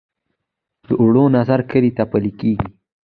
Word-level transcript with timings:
دواړو 0.87 1.23
نظر 1.37 1.59
کلي 1.71 1.91
ته 1.97 2.03
پلی 2.11 2.31
کېږي. 2.39 2.67